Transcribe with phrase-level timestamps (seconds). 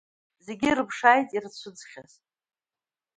[0.45, 2.13] Зегьы ирыԥшааит ирцәыӡхьаз.